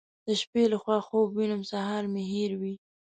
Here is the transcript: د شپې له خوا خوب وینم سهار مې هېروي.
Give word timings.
د 0.27 0.29
شپې 0.41 0.63
له 0.71 0.77
خوا 0.83 0.97
خوب 1.07 1.27
وینم 1.37 1.61
سهار 1.71 2.03
مې 2.13 2.23
هېروي. 2.31 2.73